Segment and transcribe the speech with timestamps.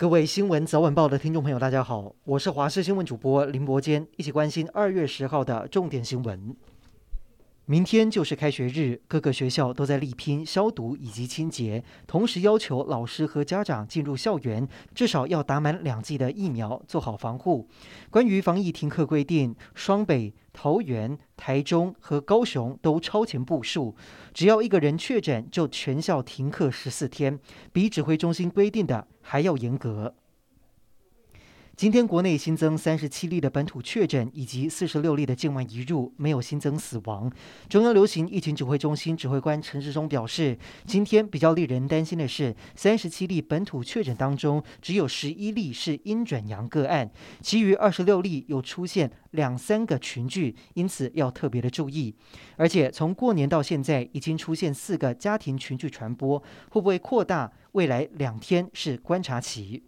[0.00, 6.56] 各位新闻早晚报的听众朋友，大家好，我是华视新闻主播林伯坚，一起关心二月十号的重点新闻。
[7.70, 17.68] 明天就是开学日，各个学校都在力拼消毒以及清洁，同时要求老师和家长进入校园至少要打满两剂的疫苗，做好防护。
[18.10, 23.94] 关于防疫停课规定，双北、桃园、台中和高雄都超前部署，
[24.34, 27.38] 只要一个人确诊，就全校停课十四天，
[27.72, 30.16] 比指挥中心规定的还要严格。
[31.80, 37.32] 今天国内新增三十七例的本土确诊，以及四十六例的境外移入，没有新增死亡。
[37.70, 52.14] 中央流行疫情指挥中心指挥官陈时中表示，今天比较令人担心的是，三十七例本土确诊当中，只有十一例是阴转阳个案，其余二十六例有出现两三个群聚，因此要特别的注意。
[52.56, 57.50] 而且从过年到现在，已经出现四个家庭群聚传播，会不会扩大？
[57.72, 59.82] 未来两天是观察期。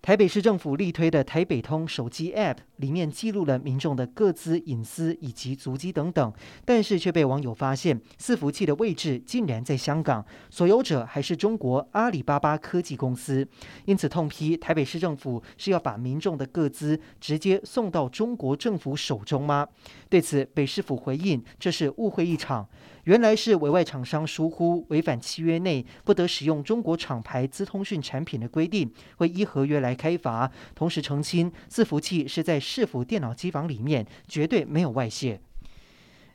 [0.00, 6.32] 台北市政府力推的台北通手机 App 里面记录了民众的各资隐私以及足迹等等，
[6.64, 13.46] 但是却被网友发现伺服器的位置竟然在香港，所有者还是中国阿里巴巴科技公司，
[13.84, 19.66] 因此痛批台北市政府是要把民众的各资直接送到中国政府手中吗？
[20.08, 22.66] 对此，北市府回应这是误会一场。
[23.04, 30.50] 原来是委外厂商疏忽违反契约内不得使用中国厂牌资通讯产品的规定，会依合约来来开罚。
[30.74, 35.40] 同时澄清，伺服器是在市府电脑机房里面，绝对没有外泄。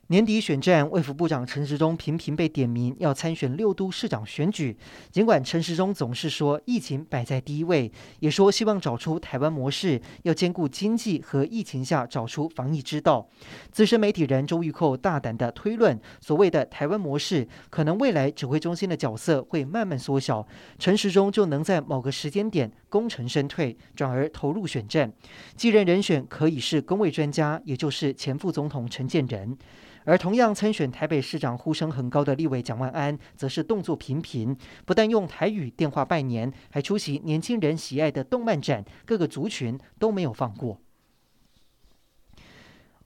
[0.08, 4.76] 年底选战，卫福部长陈时中频频被点名要参选六都市长选举。
[5.10, 13.26] 尽管陈时中总是说疫情摆在第一位，也说希望找出台湾模式，要兼顾经济和疫情下找出防疫之道。
[13.72, 20.46] 资深媒体人周玉蔻大胆地推论，所谓的台湾模式，可能未来指挥中心的角色会慢慢缩小，
[20.78, 25.12] 陈时中就能在某个时间点功成身退，转而投入选战。
[25.56, 29.58] 继任人选可以是工位专家，也就是前副总统陈建仁。
[30.04, 40.80] 而同样参选台北市长呼声很高的立委蒋万安，则是动作频频，不但用台语电话拜年，还出席年轻人喜爱的动漫展，各个族群都没有放过。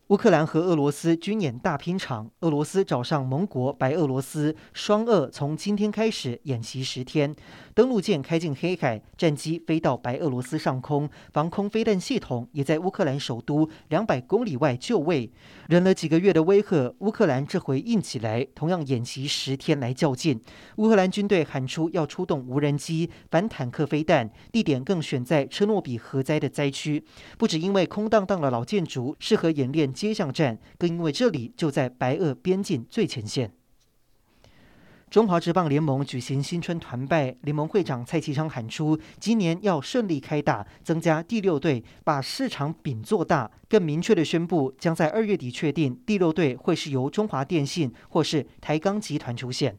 [0.08, 7.36] 乌克兰和俄罗斯军演大拼场，俄罗斯找上盟国白俄罗斯，双俄从今天开始演习十天。
[7.74, 15.30] 登陆舰开进黑海，战机飞到白俄罗斯上空，防空飞弹系统也在乌克兰首都两百公里外就位。
[15.68, 20.41] 忍了几个月的威吓，乌克兰这回硬起来，同样演习十天来较劲。
[20.76, 27.04] 乌克兰军队喊出要出动无人机、反坦克飞弹，地点更选在车诺比核灾的灾区。
[27.36, 29.92] 不只因为空荡荡的老建筑适合演练。
[29.98, 33.53] 街巷战，更因为这里就在白俄边境最前线。
[35.10, 43.50] 中华职棒联盟举行新春团拜，联盟会长蔡其昌喊出，今年要顺利开打，增加第六队，把市场饼做大。
[43.69, 49.78] 更明确的宣布，将在二月底确定第六队会是由中华电信或是台钢集团出现。